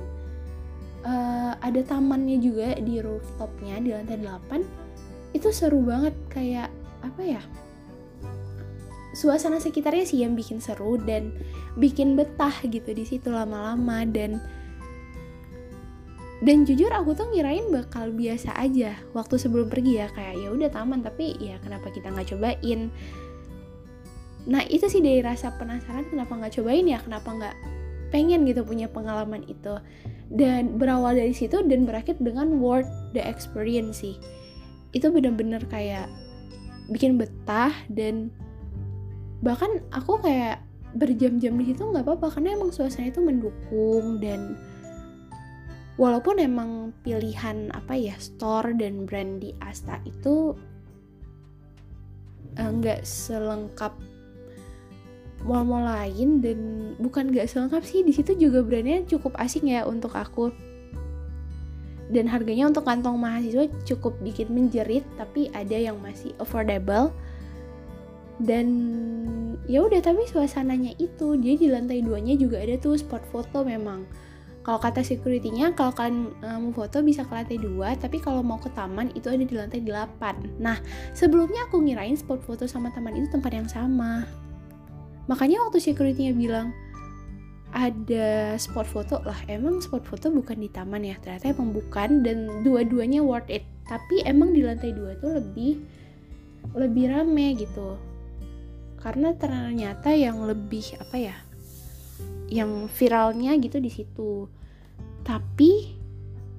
uh, 1.05 1.53
ada 1.61 1.81
tamannya 1.85 2.41
juga 2.41 2.77
di 2.81 2.97
rooftopnya 3.01 3.81
di 3.81 3.93
lantai 3.93 4.17
8 4.21 5.37
itu 5.37 5.47
seru 5.53 5.85
banget 5.85 6.15
kayak 6.33 6.69
apa 7.01 7.21
ya 7.21 7.41
suasana 9.11 9.59
sekitarnya 9.59 10.07
sih 10.07 10.23
yang 10.23 10.35
bikin 10.39 10.63
seru 10.63 10.95
dan 10.95 11.35
bikin 11.75 12.15
betah 12.15 12.53
gitu 12.63 12.95
di 12.95 13.03
situ 13.03 13.27
lama-lama 13.27 14.07
dan 14.07 14.39
dan 16.41 16.65
jujur 16.65 16.89
aku 16.89 17.13
tuh 17.13 17.29
ngirain 17.29 17.69
bakal 17.69 18.09
biasa 18.09 18.57
aja 18.57 18.97
waktu 19.13 19.37
sebelum 19.37 19.69
pergi 19.69 20.01
ya 20.01 20.09
kayak 20.09 20.41
ya 20.41 20.49
udah 20.49 20.69
taman 20.73 21.05
tapi 21.05 21.37
ya 21.37 21.61
kenapa 21.61 21.93
kita 21.93 22.09
nggak 22.09 22.33
cobain? 22.33 22.89
Nah 24.49 24.65
itu 24.65 24.89
sih 24.89 25.05
dari 25.05 25.21
rasa 25.21 25.53
penasaran 25.61 26.09
kenapa 26.09 26.33
nggak 26.33 26.57
cobain 26.57 26.89
ya 26.89 26.97
kenapa 26.97 27.29
nggak 27.29 27.55
pengen 28.09 28.41
gitu 28.49 28.65
punya 28.65 28.89
pengalaman 28.89 29.45
itu. 29.45 29.77
Dan 30.33 30.81
berawal 30.81 31.13
dari 31.13 31.35
situ 31.37 31.61
dan 31.61 31.85
berakhir 31.85 32.17
dengan 32.17 32.57
worth 32.57 32.89
the 33.13 33.21
experience 33.21 34.01
sih. 34.01 34.17
Itu 34.97 35.13
bener-bener 35.13 35.61
kayak 35.69 36.09
bikin 36.89 37.21
betah 37.21 37.71
dan 37.93 38.33
bahkan 39.41 39.81
aku 39.89 40.21
kayak 40.21 40.61
berjam-jam 40.93 41.57
di 41.57 41.73
situ 41.73 41.81
nggak 41.81 42.05
apa-apa 42.05 42.37
karena 42.37 42.55
emang 42.55 42.69
suasana 42.69 43.09
itu 43.09 43.21
mendukung 43.23 44.21
dan 44.21 44.59
walaupun 45.95 46.41
emang 46.41 46.91
pilihan 47.01 47.71
apa 47.71 47.95
ya 47.95 48.15
store 48.19 48.75
dan 48.75 49.07
brand 49.07 49.41
di 49.41 49.55
Asta 49.63 49.97
itu 50.03 50.53
eh, 52.59 52.69
nggak 52.69 53.01
uh, 53.01 53.07
selengkap 53.07 53.93
mall-mall 55.41 55.89
lain 55.89 56.41
dan 56.43 56.59
bukan 57.01 57.33
nggak 57.33 57.49
selengkap 57.49 57.81
sih 57.81 58.05
di 58.05 58.13
situ 58.13 58.37
juga 58.37 58.61
brandnya 58.61 59.01
cukup 59.09 59.33
asing 59.41 59.73
ya 59.73 59.85
untuk 59.89 60.13
aku. 60.13 60.53
Dan 62.11 62.27
harganya 62.27 62.67
untuk 62.67 62.83
kantong 62.83 63.15
mahasiswa 63.15 63.71
cukup 63.87 64.19
bikin 64.19 64.51
menjerit 64.51 65.07
tapi 65.15 65.47
ada 65.55 65.79
yang 65.79 65.95
masih 66.03 66.35
affordable 66.43 67.15
dan 68.41 68.67
ya 69.69 69.85
udah 69.85 70.01
tapi 70.01 70.25
suasananya 70.25 70.97
itu 70.97 71.37
jadi 71.37 71.55
di 71.57 71.69
lantai 71.69 72.01
duanya 72.01 72.33
juga 72.33 72.57
ada 72.57 72.75
tuh 72.81 72.97
spot 72.97 73.21
foto 73.29 73.61
memang. 73.61 74.05
Kalau 74.61 74.77
kata 74.77 75.01
security-nya 75.01 75.73
kalau 75.73 75.89
kalian 75.89 76.37
uh, 76.45 76.61
mau 76.61 76.69
foto 76.69 77.01
bisa 77.01 77.25
ke 77.25 77.33
lantai 77.33 77.57
2 77.57 77.81
tapi 77.97 78.21
kalau 78.21 78.45
mau 78.45 78.61
ke 78.61 78.69
taman 78.77 79.09
itu 79.17 79.25
ada 79.25 79.41
di 79.41 79.57
lantai 79.57 79.81
8 79.81 80.61
nah 80.61 80.77
sebelumnya 81.17 81.65
aku 81.65 81.81
ngirain 81.81 82.13
spot 82.13 82.45
foto 82.45 82.69
sama 82.69 82.93
taman 82.93 83.17
itu 83.17 83.25
tempat 83.33 83.51
yang 83.57 83.65
sama. 83.65 84.29
Makanya 85.25 85.65
waktu 85.65 85.81
security-nya 85.81 86.37
bilang 86.37 86.69
ada 87.73 88.53
spot 88.61 88.85
foto 88.85 89.17
lah 89.25 89.39
emang 89.49 89.81
spot 89.81 90.05
foto 90.05 90.29
bukan 90.29 90.61
di 90.61 90.69
taman 90.69 91.09
ya? 91.09 91.17
Ternyata 91.17 91.57
emang 91.57 91.73
bukan 91.73 92.21
dan 92.21 92.61
dua-duanya 92.61 93.25
worth 93.25 93.49
it. 93.49 93.65
Tapi 93.89 94.21
emang 94.29 94.53
di 94.53 94.61
lantai 94.61 94.93
2 94.93 95.17
itu 95.17 95.27
lebih 95.41 95.73
lebih 96.77 97.09
rame 97.09 97.57
gitu 97.57 98.10
karena 99.01 99.33
ternyata 99.33 100.13
yang 100.13 100.45
lebih 100.45 100.97
apa 101.01 101.17
ya 101.17 101.35
yang 102.51 102.91
viralnya 102.91 103.55
gitu 103.57 103.79
di 103.79 103.87
situ. 103.87 104.45
Tapi 105.23 105.71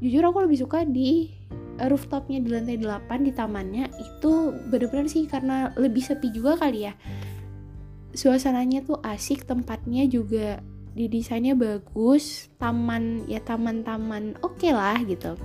jujur 0.00 0.25
aku 0.25 0.49
lebih 0.49 0.64
suka 0.64 0.82
di 0.88 1.30
rooftopnya 1.78 2.40
di 2.40 2.49
lantai 2.49 2.80
8 2.80 3.28
di 3.28 3.32
tamannya 3.32 3.84
itu 4.00 4.32
bener-bener 4.72 5.06
sih 5.06 5.28
karena 5.28 5.70
lebih 5.76 6.00
sepi 6.00 6.32
juga 6.32 6.56
kali 6.56 6.88
ya. 6.88 6.96
Suasananya 8.16 8.84
tuh 8.84 8.99
asik 9.04 9.44
tempatnya 9.44 10.08
juga 10.08 10.61
didesainnya 10.92 11.56
bagus 11.56 12.52
taman 12.61 13.25
ya 13.25 13.40
taman-taman 13.40 14.37
oke 14.40 14.61
okay 14.61 14.72
lah 14.72 14.96
gitu. 15.04 15.37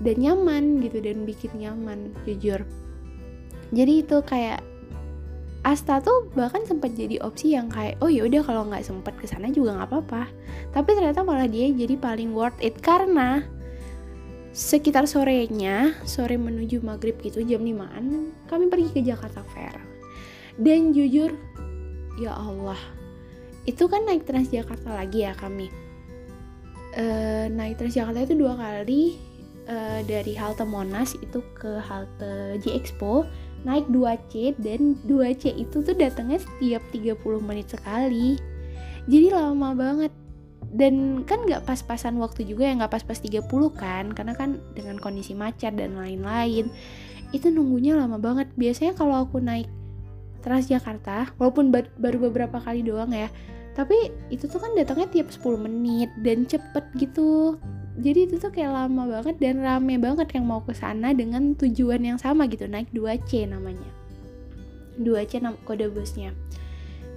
Dan 0.00 0.16
nyaman 0.22 0.80
gitu 0.80 1.02
dan 1.02 1.28
bikin 1.28 1.60
nyaman 1.60 2.14
jujur. 2.24 2.64
Jadi 3.70 4.02
itu 4.02 4.16
kayak 4.24 4.69
Asta 5.60 6.00
tuh 6.00 6.32
bahkan 6.32 6.64
sempat 6.64 6.96
jadi 6.96 7.20
opsi 7.20 7.52
yang 7.52 7.68
kayak 7.68 8.00
oh 8.00 8.08
ya 8.08 8.24
udah 8.24 8.40
kalau 8.40 8.64
nggak 8.64 8.80
sempet 8.80 9.12
ke 9.20 9.28
sana 9.28 9.52
juga 9.52 9.76
nggak 9.76 9.88
apa-apa. 9.92 10.22
Tapi 10.72 10.90
ternyata 10.96 11.20
malah 11.20 11.44
dia 11.44 11.68
jadi 11.68 12.00
paling 12.00 12.32
worth 12.32 12.56
it 12.64 12.80
karena 12.80 13.44
sekitar 14.50 15.06
sorenya 15.06 15.94
sore 16.02 16.34
menuju 16.34 16.82
maghrib 16.82 17.14
gitu 17.22 17.44
jam 17.46 17.62
5an 17.62 18.34
kami 18.50 18.66
pergi 18.66 18.88
ke 18.90 19.00
Jakarta 19.04 19.44
Fair. 19.52 19.76
Dan 20.56 20.96
jujur 20.96 21.36
ya 22.18 22.34
Allah 22.34 22.80
itu 23.68 23.84
kan 23.86 24.08
naik 24.08 24.24
Transjakarta 24.24 24.96
lagi 24.96 25.28
ya 25.28 25.36
kami. 25.36 25.68
Uh, 26.96 27.46
naik 27.52 27.78
Transjakarta 27.78 28.26
itu 28.26 28.34
dua 28.34 28.56
kali 28.56 29.14
uh, 29.70 30.00
dari 30.02 30.34
halte 30.34 30.64
Monas 30.66 31.14
itu 31.20 31.44
ke 31.54 31.78
halte 31.84 32.58
J 32.58 32.80
Expo 32.80 33.28
naik 33.66 33.88
2C 33.92 34.56
dan 34.60 34.96
2C 35.04 35.52
itu 35.56 35.84
tuh 35.84 35.94
datangnya 35.96 36.40
setiap 36.40 36.82
30 36.92 37.16
menit 37.44 37.72
sekali. 37.72 38.40
Jadi 39.06 39.26
lama 39.32 39.76
banget. 39.76 40.12
Dan 40.70 41.26
kan 41.26 41.42
nggak 41.42 41.66
pas-pasan 41.66 42.14
waktu 42.22 42.46
juga 42.46 42.70
ya 42.70 42.78
nggak 42.78 42.94
pas-pas 42.94 43.18
30 43.18 43.42
kan 43.74 44.14
karena 44.14 44.38
kan 44.38 44.62
dengan 44.78 45.02
kondisi 45.02 45.34
macet 45.34 45.74
dan 45.74 45.98
lain-lain. 45.98 46.70
Itu 47.34 47.50
nunggunya 47.50 47.98
lama 47.98 48.22
banget. 48.22 48.54
Biasanya 48.54 48.94
kalau 48.94 49.26
aku 49.26 49.42
naik 49.42 49.66
Transjakarta 50.40 51.36
walaupun 51.36 51.68
baru 51.72 52.16
beberapa 52.16 52.64
kali 52.64 52.80
doang 52.80 53.12
ya 53.12 53.28
tapi 53.78 54.10
itu 54.34 54.50
tuh 54.50 54.58
kan 54.58 54.74
datangnya 54.74 55.08
tiap 55.08 55.28
10 55.30 55.62
menit 55.62 56.10
dan 56.26 56.42
cepet 56.44 56.84
gitu 56.98 57.56
jadi 58.00 58.26
itu 58.26 58.40
tuh 58.40 58.50
kayak 58.50 58.72
lama 58.72 59.20
banget 59.20 59.36
dan 59.36 59.60
rame 59.60 60.00
banget 60.00 60.32
yang 60.32 60.48
mau 60.48 60.64
ke 60.64 60.72
sana 60.72 61.12
dengan 61.12 61.52
tujuan 61.54 62.00
yang 62.00 62.18
sama 62.18 62.48
gitu 62.48 62.64
naik 62.64 62.88
2C 62.96 63.46
namanya. 63.46 63.86
2C 64.96 65.44
kode 65.68 65.92
busnya. 65.92 66.32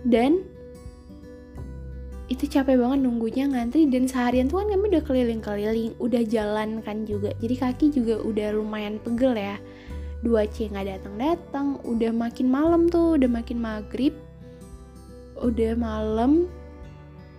Dan 0.04 0.44
itu 2.32 2.48
capek 2.48 2.80
banget 2.80 3.00
nunggunya 3.04 3.48
ngantri 3.48 3.88
dan 3.88 4.08
seharian 4.08 4.48
tuh 4.48 4.64
kan 4.64 4.72
kami 4.72 4.92
udah 4.96 5.04
keliling-keliling 5.04 5.94
udah 6.00 6.24
jalan 6.28 6.80
kan 6.84 7.08
juga. 7.08 7.32
Jadi 7.40 7.56
kaki 7.56 7.86
juga 7.92 8.20
udah 8.24 8.56
lumayan 8.56 9.00
pegel 9.00 9.36
ya. 9.36 9.60
2C 10.24 10.72
nggak 10.72 10.88
datang-datang 10.88 11.84
udah 11.84 12.12
makin 12.16 12.48
malam 12.48 12.88
tuh 12.88 13.20
udah 13.20 13.28
makin 13.28 13.60
maghrib 13.60 14.16
udah 15.44 15.76
malam 15.76 16.48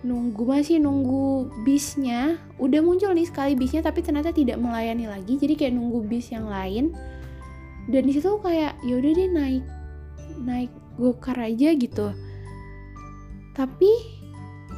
nunggu 0.05 0.45
masih 0.45 0.77
nunggu 0.77 1.49
bisnya. 1.65 2.37
Udah 2.61 2.85
muncul 2.85 3.11
nih 3.17 3.25
sekali 3.25 3.57
bisnya 3.57 3.81
tapi 3.81 4.05
ternyata 4.05 4.29
tidak 4.29 4.61
melayani 4.61 5.09
lagi. 5.09 5.41
Jadi 5.41 5.57
kayak 5.57 5.73
nunggu 5.73 6.05
bis 6.05 6.29
yang 6.29 6.45
lain. 6.45 6.93
Dan 7.89 8.05
di 8.05 8.13
situ 8.13 8.37
kayak 8.41 8.77
yaudah 8.85 9.11
deh 9.17 9.29
naik 9.33 9.63
naik 10.45 10.71
gokar 11.01 11.41
aja 11.41 11.73
gitu. 11.73 12.13
Tapi 13.57 13.91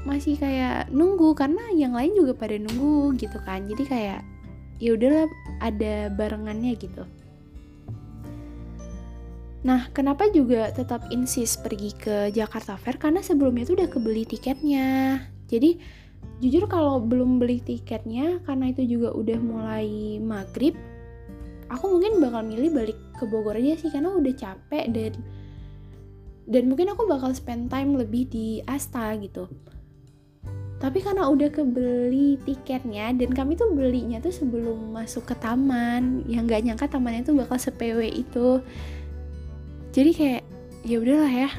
masih 0.07 0.39
kayak 0.39 0.88
nunggu 0.96 1.36
karena 1.36 1.67
yang 1.75 1.91
lain 1.91 2.15
juga 2.15 2.31
pada 2.31 2.55
nunggu 2.55 3.19
gitu 3.19 3.38
kan. 3.43 3.67
Jadi 3.67 3.84
kayak 3.84 4.24
ya 4.79 4.96
udahlah 4.96 5.27
ada 5.60 6.13
barengannya 6.13 6.77
gitu 6.77 7.03
Nah, 9.67 9.91
kenapa 9.91 10.31
juga 10.31 10.71
tetap 10.71 11.12
insist 11.12 11.59
pergi 11.59 11.91
ke 11.91 12.31
Jakarta 12.31 12.79
Fair? 12.79 12.95
Karena 12.95 13.19
sebelumnya 13.19 13.67
tuh 13.67 13.75
udah 13.75 13.91
kebeli 13.91 14.24
tiketnya. 14.24 15.19
Jadi, 15.51 15.75
jujur 16.39 16.71
kalau 16.71 17.03
belum 17.03 17.36
beli 17.36 17.59
tiketnya, 17.59 18.39
karena 18.47 18.71
itu 18.71 18.88
juga 18.88 19.12
udah 19.12 19.39
mulai 19.43 20.24
maghrib, 20.24 20.71
aku 21.67 22.00
mungkin 22.00 22.24
bakal 22.24 22.47
milih 22.47 22.71
balik 22.71 22.97
ke 23.19 23.27
Bogor 23.27 23.59
aja 23.59 23.75
sih, 23.75 23.91
karena 23.91 24.15
udah 24.15 24.33
capek 24.39 24.88
dan 24.95 25.13
dan 26.47 26.71
mungkin 26.71 26.88
aku 26.95 27.03
bakal 27.12 27.36
spend 27.36 27.67
time 27.67 28.00
lebih 28.00 28.24
di 28.31 28.63
Asta 28.63 29.19
gitu. 29.19 29.51
Tapi 30.77 31.01
karena 31.03 31.27
udah 31.27 31.50
kebeli 31.51 32.39
tiketnya 32.45 33.12
dan 33.12 33.36
kami 33.36 33.59
tuh 33.59 33.74
belinya 33.74 34.21
tuh 34.24 34.31
sebelum 34.31 34.95
masuk 34.95 35.27
ke 35.27 35.36
taman, 35.41 36.24
yang 36.29 36.47
nggak 36.47 36.63
nyangka 36.63 36.88
tamannya 36.88 37.25
tuh 37.25 37.36
bakal 37.36 37.59
sepewe 37.59 38.07
itu 38.07 38.63
jadi 39.98 40.12
kayak 40.13 40.44
ya 40.86 40.98
udahlah 41.01 41.34
ya. 41.34 41.50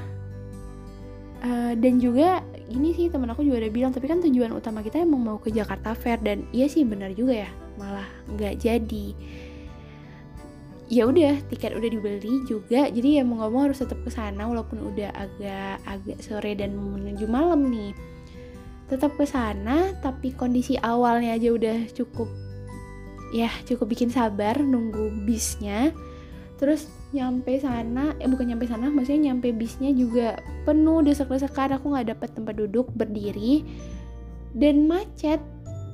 Uh, 1.39 1.73
dan 1.79 1.99
juga 1.99 2.43
gini 2.71 2.95
sih 2.95 3.11
temen 3.11 3.31
aku 3.31 3.47
juga 3.47 3.63
udah 3.67 3.71
bilang 3.71 3.91
tapi 3.95 4.11
kan 4.11 4.19
tujuan 4.23 4.51
utama 4.55 4.83
kita 4.83 5.03
emang 5.03 5.23
mau 5.23 5.39
ke 5.39 5.55
Jakarta 5.55 5.95
Fair 5.95 6.19
dan 6.23 6.47
iya 6.55 6.71
sih 6.71 6.87
benar 6.87 7.11
juga 7.19 7.43
ya. 7.47 7.51
Malah 7.83 8.07
nggak 8.31 8.55
jadi. 8.63 9.07
Ya 10.89 11.05
udah 11.05 11.43
tiket 11.51 11.75
udah 11.75 11.91
dibeli 11.91 12.47
juga 12.47 12.87
jadi 12.89 13.21
ya 13.21 13.23
mau 13.27 13.43
nggak 13.43 13.51
mau 13.51 13.63
harus 13.67 13.83
tetap 13.83 13.99
ke 14.07 14.11
sana 14.15 14.47
walaupun 14.47 14.87
udah 14.87 15.11
agak 15.19 15.83
agak 15.85 16.19
sore 16.23 16.55
dan 16.55 16.79
menuju 16.79 17.27
malam 17.27 17.67
nih. 17.67 17.91
Tetap 18.87 19.19
ke 19.19 19.27
sana 19.27 19.99
tapi 19.99 20.31
kondisi 20.31 20.79
awalnya 20.79 21.35
aja 21.35 21.51
udah 21.51 21.91
cukup 21.91 22.31
ya 23.29 23.53
cukup 23.69 23.93
bikin 23.93 24.09
sabar 24.09 24.57
nunggu 24.57 25.13
bisnya 25.29 25.93
terus 26.59 26.91
nyampe 27.15 27.57
sana 27.63 28.13
eh 28.21 28.29
bukan 28.29 28.53
nyampe 28.53 28.69
sana 28.69 28.93
maksudnya 28.93 29.33
nyampe 29.33 29.55
bisnya 29.55 29.95
juga 29.95 30.37
penuh 30.69 31.01
desek-desekan. 31.07 31.79
Aku 31.79 31.95
nggak 31.95 32.19
dapat 32.19 32.29
tempat 32.35 32.55
duduk 32.59 32.91
berdiri 32.93 33.65
dan 34.53 34.91
macet. 34.91 35.41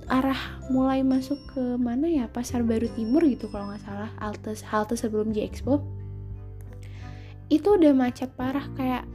Arah 0.04 0.60
mulai 0.68 1.00
masuk 1.00 1.40
ke 1.56 1.80
mana 1.80 2.04
ya? 2.04 2.28
Pasar 2.28 2.60
baru 2.60 2.84
timur 2.92 3.24
gitu 3.24 3.48
kalau 3.48 3.72
nggak 3.72 3.88
salah 3.88 4.12
halte 4.20 4.52
halte 4.68 5.00
sebelum 5.00 5.32
J 5.32 5.48
Expo. 5.48 5.80
Itu 7.48 7.80
udah 7.80 7.96
macet 7.96 8.28
parah 8.36 8.68
kayak 8.76 9.08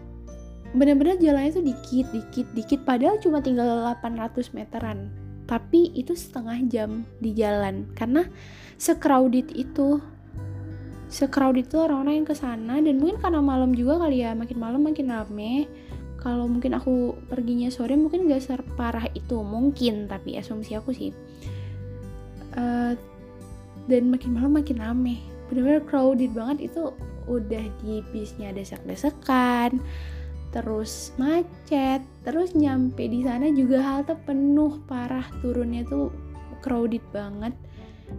bener-bener 0.73 1.21
jalannya 1.21 1.53
tuh 1.53 1.61
dikit 1.61 2.09
dikit 2.09 2.47
dikit. 2.57 2.79
Padahal 2.89 3.21
cuma 3.21 3.37
tinggal 3.37 3.85
800 4.01 4.49
meteran 4.57 5.13
tapi 5.49 5.89
itu 5.97 6.13
setengah 6.13 6.57
jam 6.69 6.89
di 7.17 7.33
jalan. 7.33 7.89
Karena 7.97 8.25
secrowded 8.77 9.49
itu 9.53 9.97
secrowded 11.09 11.67
itu 11.67 11.77
orang-orang 11.81 12.23
yang 12.23 12.27
ke 12.29 12.35
sana 12.37 12.77
dan 12.79 13.01
mungkin 13.01 13.17
karena 13.17 13.41
malam 13.41 13.73
juga 13.73 13.97
kali 14.05 14.21
ya 14.21 14.37
makin 14.37 14.57
malam 14.61 14.81
makin 14.85 15.09
rame. 15.09 15.65
Kalau 16.19 16.45
mungkin 16.51 16.75
aku 16.75 17.15
perginya 17.31 17.71
sore 17.71 17.95
mungkin 17.95 18.27
gak 18.27 18.43
separah 18.43 19.07
itu 19.15 19.39
mungkin 19.39 20.11
tapi 20.11 20.35
asumsi 20.35 20.75
aku 20.75 20.91
sih 20.91 21.15
uh, 22.59 22.91
dan 23.87 24.03
makin 24.11 24.37
malam 24.37 24.53
makin 24.53 24.77
rame. 24.77 25.19
Bener-bener 25.49 25.81
crowded 25.89 26.29
banget 26.35 26.69
itu 26.69 26.93
udah 27.29 27.65
di 27.81 28.01
bisnya 28.09 28.53
desek-desekan 28.53 29.77
terus 30.49 31.13
macet 31.21 32.01
terus 32.25 32.57
nyampe 32.57 33.05
di 33.05 33.21
sana 33.21 33.53
juga 33.53 33.85
halte 33.85 34.17
penuh 34.25 34.81
parah 34.89 35.25
turunnya 35.45 35.85
tuh 35.85 36.09
crowded 36.65 37.05
banget 37.13 37.53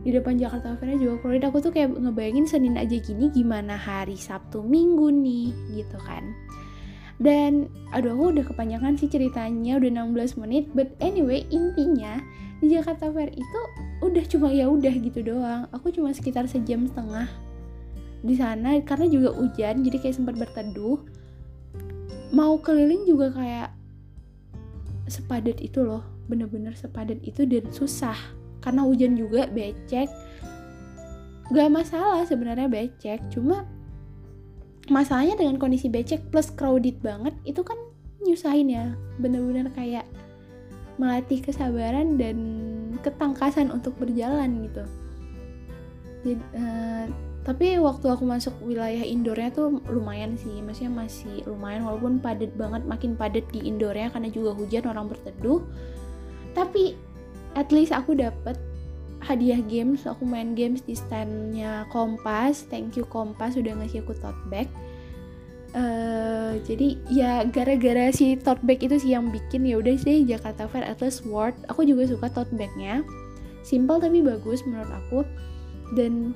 di 0.00 0.10
depan 0.16 0.40
Jakarta 0.40 0.74
Fair 0.80 0.96
juga 0.96 1.20
crowded 1.20 1.44
aku 1.44 1.58
tuh 1.60 1.72
kayak 1.74 1.92
ngebayangin 1.92 2.48
Senin 2.48 2.80
aja 2.80 2.96
gini 2.96 3.28
gimana 3.28 3.76
hari 3.76 4.16
Sabtu 4.16 4.64
Minggu 4.64 5.12
nih 5.12 5.52
gitu 5.76 5.98
kan. 6.00 6.32
Dan 7.20 7.68
aduh 7.92 8.16
aku 8.16 8.24
udah 8.32 8.44
kepanjangan 8.48 8.96
sih 8.96 9.12
ceritanya 9.12 9.76
udah 9.76 9.92
16 9.92 10.40
menit 10.40 10.64
but 10.72 10.88
anyway 11.04 11.44
intinya 11.52 12.16
di 12.64 12.72
Jakarta 12.72 13.12
Fair 13.12 13.28
itu 13.36 13.60
udah 14.00 14.24
cuma 14.24 14.48
ya 14.48 14.72
udah 14.72 14.94
gitu 14.96 15.20
doang. 15.20 15.68
Aku 15.76 15.92
cuma 15.92 16.16
sekitar 16.16 16.48
sejam 16.48 16.88
setengah 16.88 17.28
di 18.20 18.36
sana 18.36 18.76
karena 18.84 19.08
juga 19.08 19.36
hujan 19.36 19.84
jadi 19.84 19.96
kayak 20.00 20.16
sempat 20.16 20.34
berteduh. 20.40 20.96
Mau 22.32 22.56
keliling 22.64 23.04
juga 23.04 23.36
kayak 23.36 23.68
sepadat 25.10 25.60
itu 25.60 25.82
loh 25.84 26.06
bener-bener 26.30 26.72
sepadat 26.78 27.18
itu 27.26 27.42
dan 27.44 27.66
susah 27.74 28.14
karena 28.60 28.84
hujan 28.84 29.16
juga 29.16 29.48
becek. 29.50 30.08
Gak 31.50 31.70
masalah 31.72 32.22
sebenarnya 32.24 32.70
becek 32.70 33.18
cuma 33.32 33.66
masalahnya 34.86 35.34
dengan 35.38 35.58
kondisi 35.58 35.90
becek 35.90 36.30
plus 36.30 36.50
crowded 36.54 36.98
banget 37.02 37.34
itu 37.42 37.60
kan 37.66 37.76
nyusahin 38.22 38.70
ya. 38.70 38.94
Bener-bener 39.18 39.68
kayak 39.74 40.06
melatih 41.00 41.40
kesabaran 41.40 42.20
dan 42.20 42.36
ketangkasan 43.00 43.72
untuk 43.72 43.96
berjalan 43.96 44.68
gitu. 44.68 44.84
Jadi, 46.20 46.36
uh, 46.52 47.08
tapi 47.40 47.80
waktu 47.80 48.04
aku 48.12 48.28
masuk 48.28 48.52
wilayah 48.60 49.00
indoornya 49.00 49.48
tuh 49.56 49.80
lumayan 49.88 50.36
sih 50.36 50.60
maksudnya 50.60 50.92
masih 50.92 51.40
lumayan 51.48 51.88
walaupun 51.88 52.20
padat 52.20 52.52
banget 52.52 52.84
makin 52.84 53.16
padat 53.16 53.48
di 53.48 53.64
indoornya 53.64 54.12
karena 54.12 54.28
juga 54.28 54.52
hujan 54.52 54.84
orang 54.84 55.08
berteduh. 55.08 55.64
Tapi 56.52 57.00
at 57.54 57.68
least 57.74 57.90
aku 57.90 58.14
dapet 58.14 58.58
hadiah 59.20 59.60
games 59.60 60.08
aku 60.08 60.24
main 60.24 60.56
games 60.56 60.80
di 60.82 60.96
standnya 60.96 61.84
Kompas. 61.92 62.66
Thank 62.66 62.96
you 62.96 63.04
Kompas 63.06 63.54
udah 63.54 63.76
ngasih 63.78 64.02
aku 64.02 64.16
tote 64.16 64.40
bag. 64.48 64.68
Uh, 65.70 66.58
jadi 66.66 66.98
ya 67.06 67.46
gara-gara 67.46 68.10
si 68.10 68.34
tote 68.34 68.58
bag 68.66 68.82
itu 68.82 68.98
sih 68.98 69.14
yang 69.14 69.30
bikin 69.30 69.62
ya 69.62 69.78
udah 69.78 69.94
sih 69.94 70.26
Jakarta 70.26 70.66
Fair 70.66 70.82
at 70.82 70.98
least 70.98 71.22
worth 71.22 71.54
aku 71.70 71.86
juga 71.86 72.08
suka 72.08 72.26
tote 72.32 72.50
bagnya. 72.56 73.04
Simple 73.62 74.00
tapi 74.00 74.24
bagus 74.24 74.64
menurut 74.66 74.90
aku. 74.90 75.18
Dan 75.94 76.34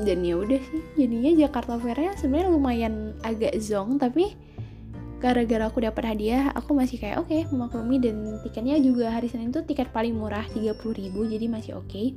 dan 0.00 0.24
ya 0.24 0.40
udah 0.40 0.60
sih 0.60 0.82
jadinya 0.96 1.32
Jakarta 1.48 1.76
Fairnya 1.76 2.16
sebenarnya 2.16 2.50
lumayan 2.52 2.94
agak 3.20 3.56
zong 3.60 4.00
tapi 4.00 4.32
gara-gara 5.20 5.68
aku 5.68 5.84
dapat 5.84 6.16
hadiah 6.16 6.48
aku 6.56 6.72
masih 6.72 6.96
kayak 6.96 7.20
oke 7.20 7.28
okay, 7.28 7.44
memaklumi 7.52 8.00
dan 8.00 8.40
tiketnya 8.40 8.80
juga 8.80 9.12
hari 9.12 9.28
Senin 9.28 9.52
tuh 9.52 9.62
tiket 9.68 9.92
paling 9.92 10.16
murah 10.16 10.48
30.000 10.56 10.80
jadi 11.12 11.46
masih 11.46 11.76
oke 11.76 11.86
okay. 11.86 12.16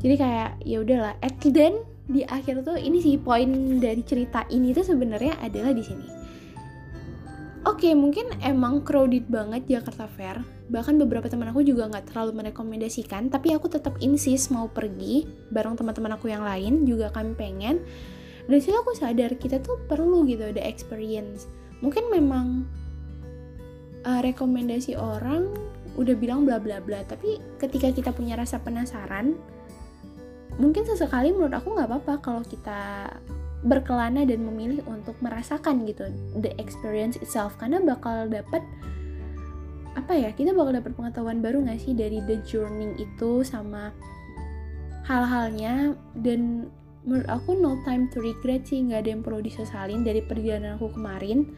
jadi 0.00 0.14
kayak 0.16 0.50
ya 0.64 0.80
udahlah 0.80 1.14
at 1.20 1.36
then 1.44 1.84
di 2.08 2.24
akhir 2.24 2.64
tuh 2.64 2.80
ini 2.80 2.98
sih 2.98 3.20
poin 3.20 3.78
dari 3.78 4.00
cerita 4.02 4.48
ini 4.48 4.72
tuh 4.72 4.88
sebenarnya 4.88 5.38
adalah 5.38 5.70
di 5.76 5.84
sini 5.84 6.08
Oke, 7.62 7.86
okay, 7.86 7.94
mungkin 7.94 8.26
emang 8.42 8.82
crowded 8.82 9.30
banget 9.30 9.62
Jakarta 9.70 10.10
Fair. 10.10 10.42
Bahkan 10.66 10.98
beberapa 10.98 11.30
teman 11.30 11.46
aku 11.46 11.62
juga 11.62 11.86
nggak 11.86 12.10
terlalu 12.10 12.42
merekomendasikan, 12.42 13.30
tapi 13.30 13.54
aku 13.54 13.70
tetap 13.70 14.02
insist 14.02 14.50
mau 14.50 14.66
pergi 14.66 15.30
bareng 15.54 15.78
teman-teman 15.78 16.18
aku 16.18 16.26
yang 16.26 16.42
lain 16.42 16.82
juga 16.82 17.14
kami 17.14 17.38
pengen. 17.38 17.78
Dan 18.50 18.58
situ 18.58 18.74
aku 18.74 18.98
sadar 18.98 19.38
kita 19.38 19.62
tuh 19.62 19.78
perlu 19.86 20.26
gitu 20.26 20.42
ada 20.42 20.58
experience. 20.58 21.46
Mungkin 21.82 22.08
memang 22.14 22.64
uh, 24.06 24.20
rekomendasi 24.22 24.94
orang 24.94 25.50
udah 25.98 26.14
bilang 26.16 26.48
bla 26.48 26.56
bla 26.56 26.80
bla, 26.80 27.04
tapi 27.04 27.36
ketika 27.60 27.92
kita 27.92 28.10
punya 28.16 28.38
rasa 28.38 28.56
penasaran, 28.62 29.36
mungkin 30.56 30.88
sesekali 30.88 31.34
menurut 31.34 31.52
aku 31.52 31.76
nggak 31.76 31.88
apa-apa 31.90 32.14
kalau 32.22 32.42
kita 32.46 33.12
berkelana 33.62 34.26
dan 34.26 34.42
memilih 34.42 34.82
untuk 34.90 35.14
merasakan 35.22 35.84
gitu 35.84 36.08
the 36.40 36.50
experience 36.56 37.20
itself. 37.20 37.54
Karena 37.60 37.82
bakal 37.82 38.26
dapat 38.30 38.64
apa 39.92 40.16
ya 40.16 40.32
kita 40.32 40.56
bakal 40.56 40.72
dapat 40.72 40.96
pengetahuan 40.96 41.44
baru 41.44 41.60
nggak 41.60 41.78
sih 41.82 41.92
dari 41.92 42.24
the 42.24 42.40
journey 42.48 42.96
itu 42.96 43.44
sama 43.44 43.92
hal-halnya. 45.04 45.92
Dan 46.16 46.72
menurut 47.04 47.28
aku 47.28 47.58
no 47.58 47.76
time 47.84 48.08
to 48.10 48.22
regret 48.22 48.64
sih 48.64 48.80
nggak 48.80 49.04
ada 49.06 49.10
yang 49.12 49.22
perlu 49.22 49.44
disesalin 49.44 50.02
dari 50.06 50.24
perjalanan 50.24 50.78
aku 50.80 50.94
kemarin 50.94 51.50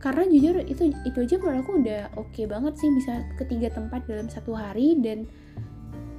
karena 0.00 0.24
jujur 0.32 0.64
itu 0.64 0.96
itu 1.04 1.18
aja 1.20 1.36
menurut 1.36 1.60
aku 1.60 1.72
udah 1.84 2.00
oke 2.16 2.32
okay 2.32 2.48
banget 2.48 2.72
sih 2.80 2.88
bisa 2.88 3.20
ketiga 3.36 3.68
tempat 3.68 4.08
dalam 4.08 4.32
satu 4.32 4.56
hari 4.56 4.96
dan 4.96 5.28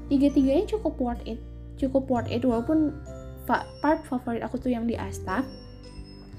tiga-tiganya 0.05 0.69
cukup 0.69 1.01
worth 1.01 1.25
it. 1.25 1.41
Cukup 1.81 2.05
worth 2.05 2.29
it 2.29 2.45
walaupun 2.45 2.93
part 3.81 4.05
favorit 4.05 4.45
aku 4.45 4.61
tuh 4.61 4.69
yang 4.69 4.85
di 4.85 4.93
Asta. 4.93 5.41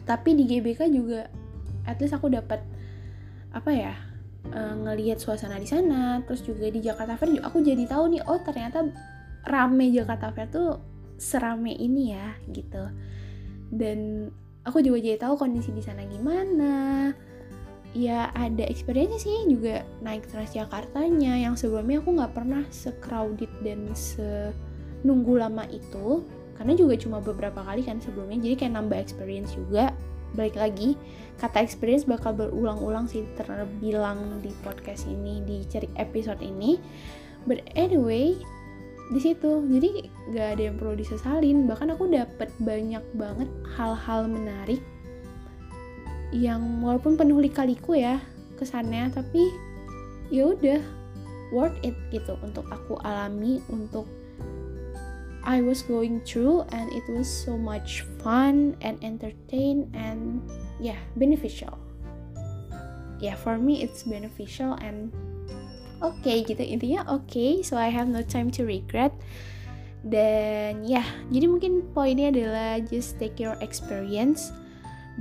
Tapi 0.07 0.39
di 0.39 0.47
GBK 0.47 0.87
juga 0.95 1.27
at 1.83 1.99
least 1.99 2.15
aku 2.15 2.31
dapat 2.31 2.63
apa 3.51 3.71
ya 3.75 3.95
uh, 4.55 4.75
ngelihat 4.79 5.19
suasana 5.19 5.59
di 5.59 5.67
sana 5.67 6.23
terus 6.23 6.47
juga 6.47 6.71
di 6.71 6.79
Jakarta 6.79 7.19
Fair 7.19 7.43
aku 7.43 7.59
jadi 7.59 7.85
tahu 7.91 8.17
nih 8.17 8.23
oh 8.23 8.39
ternyata 8.41 8.87
rame 9.51 9.91
Jakarta 9.91 10.31
Fair 10.31 10.47
tuh 10.47 10.79
serame 11.19 11.75
ini 11.75 12.15
ya 12.15 12.39
gitu. 12.55 12.87
Dan 13.75 14.31
aku 14.63 14.79
juga 14.79 15.03
jadi 15.03 15.19
tahu 15.19 15.35
kondisi 15.35 15.75
di 15.75 15.83
sana 15.83 16.07
gimana 16.07 17.11
ya 17.93 18.33
ada 18.33 18.65
experience 18.69 19.25
sih 19.25 19.45
juga 19.49 19.85
naik 20.01 20.29
Transjakartanya. 20.29 21.41
Yang 21.41 21.67
sebelumnya 21.67 22.01
aku 22.01 22.11
nggak 22.17 22.35
pernah 22.35 22.63
se-crowded 22.73 23.53
dan 23.65 23.93
se 23.93 24.53
nunggu 25.05 25.41
lama 25.41 25.65
itu. 25.69 26.25
Karena 26.57 26.73
juga 26.77 26.95
cuma 27.01 27.19
beberapa 27.19 27.61
kali 27.65 27.85
kan 27.85 28.01
sebelumnya. 28.01 28.41
Jadi 28.41 28.55
kayak 28.57 28.75
nambah 28.77 28.99
experience 28.99 29.53
juga. 29.57 29.93
Balik 30.33 30.57
lagi 30.57 30.97
kata 31.37 31.61
experience 31.61 32.09
bakal 32.09 32.33
berulang-ulang 32.33 33.05
sih 33.05 33.21
terbilang 33.37 34.41
di 34.41 34.49
podcast 34.65 35.05
ini 35.05 35.45
di 35.45 35.61
cari 35.69 35.89
episode 36.01 36.41
ini. 36.41 36.81
But 37.45 37.69
anyway 37.77 38.41
di 39.13 39.21
situ. 39.21 39.61
Jadi 39.69 40.09
gak 40.33 40.57
ada 40.57 40.63
yang 40.73 40.77
perlu 40.81 40.97
disesalin. 40.97 41.69
Bahkan 41.69 41.93
aku 41.93 42.09
dapet 42.09 42.49
banyak 42.63 43.05
banget 43.13 43.49
hal-hal 43.77 44.25
menarik 44.25 44.81
yang 46.33 46.81
walaupun 46.81 47.21
penuh 47.21 47.38
lika-liku 47.38 48.01
ya 48.01 48.18
kesannya 48.57 49.12
tapi 49.12 49.53
ya 50.33 50.49
udah 50.57 50.81
worth 51.53 51.77
it 51.85 51.92
gitu 52.09 52.35
untuk 52.40 52.64
aku 52.73 52.97
alami 53.05 53.61
untuk 53.68 54.09
I 55.45 55.61
was 55.61 55.83
going 55.85 56.23
through 56.25 56.64
and 56.71 56.88
it 56.95 57.05
was 57.11 57.27
so 57.27 57.59
much 57.59 58.07
fun 58.23 58.79
and 58.81 58.97
entertain 59.03 59.90
and 59.92 60.40
yeah 60.79 60.99
beneficial. 61.18 61.77
Yeah 63.18 63.35
for 63.35 63.59
me 63.59 63.83
it's 63.83 64.07
beneficial 64.07 64.79
and 64.79 65.11
okay 65.99 66.47
gitu. 66.47 66.62
Intinya 66.62 67.05
oke 67.11 67.27
okay, 67.27 67.51
so 67.61 67.75
I 67.75 67.90
have 67.90 68.07
no 68.07 68.23
time 68.23 68.55
to 68.55 68.62
regret. 68.62 69.11
Dan 70.07 70.87
ya 70.87 71.03
yeah, 71.03 71.07
jadi 71.35 71.47
mungkin 71.51 71.90
poinnya 71.90 72.31
adalah 72.31 72.79
just 72.83 73.18
take 73.18 73.42
your 73.42 73.59
experience 73.59 74.55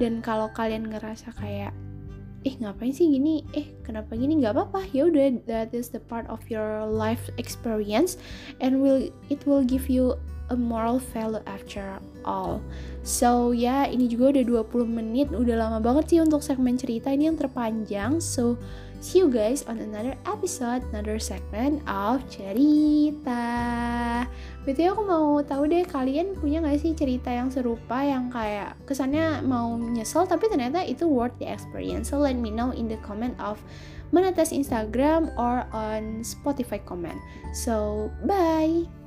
dan 0.02 0.26
kalau 0.26 0.50
kalian 0.50 0.90
ngerasa 0.90 1.30
kayak 1.38 1.70
eh 2.42 2.58
ngapain 2.58 2.90
sih 2.90 3.06
gini? 3.06 3.46
Eh 3.54 3.70
kenapa 3.86 4.18
gini? 4.18 4.42
Nggak 4.42 4.58
apa-apa. 4.58 4.90
Ya 4.90 5.06
udah 5.06 5.46
that 5.46 5.78
is 5.78 5.94
the 5.94 6.02
part 6.02 6.26
of 6.26 6.42
your 6.50 6.90
life 6.90 7.30
experience 7.38 8.18
and 8.58 8.82
will 8.82 9.14
it 9.30 9.46
will 9.46 9.62
give 9.62 9.86
you 9.86 10.18
a 10.50 10.58
moral 10.58 10.98
value 10.98 11.46
after 11.46 12.02
all. 12.26 12.60
So 13.06 13.54
ya, 13.54 13.86
yeah, 13.86 13.94
ini 13.94 14.10
juga 14.10 14.36
udah 14.36 14.68
20 14.68 14.90
menit, 14.90 15.30
udah 15.32 15.56
lama 15.56 15.80
banget 15.80 16.18
sih 16.18 16.20
untuk 16.20 16.42
segmen 16.42 16.76
cerita. 16.76 17.14
Ini 17.14 17.32
yang 17.32 17.38
terpanjang. 17.38 18.18
So 18.18 18.58
See 19.02 19.18
you 19.18 19.34
guys 19.34 19.66
on 19.66 19.82
another 19.82 20.14
episode, 20.30 20.86
another 20.94 21.18
segment 21.18 21.82
of 21.90 22.22
cerita. 22.30 23.42
Betul 24.62 24.94
aku 24.94 25.02
mau 25.10 25.42
tahu 25.42 25.66
deh 25.66 25.82
kalian 25.90 26.38
punya 26.38 26.62
gak 26.62 26.86
sih 26.86 26.94
cerita 26.94 27.34
yang 27.34 27.50
serupa 27.50 28.06
yang 28.06 28.30
kayak 28.30 28.78
kesannya 28.86 29.42
mau 29.42 29.74
nyesel 29.74 30.30
tapi 30.30 30.46
ternyata 30.54 30.86
itu 30.86 31.10
worth 31.10 31.34
the 31.42 31.50
experience. 31.50 32.14
So 32.14 32.22
let 32.22 32.38
me 32.38 32.54
know 32.54 32.78
in 32.78 32.86
the 32.86 33.02
comment 33.02 33.34
of 33.42 33.58
Menetes 34.14 34.54
Instagram 34.54 35.34
or 35.34 35.66
on 35.74 36.22
Spotify 36.22 36.78
comment. 36.86 37.18
So 37.58 38.14
bye. 38.30 39.01